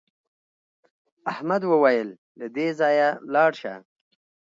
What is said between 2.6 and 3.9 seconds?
ځایه لاړ شه.